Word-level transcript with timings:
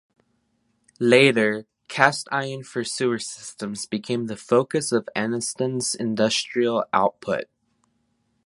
Later, 0.99 1.67
cast 1.87 2.27
iron 2.31 2.63
for 2.63 2.83
sewer 2.83 3.19
systems 3.19 3.85
became 3.85 4.25
the 4.25 4.35
focus 4.35 4.91
of 4.91 5.07
Anniston's 5.15 5.93
industrial 5.93 6.85
output. 6.91 7.43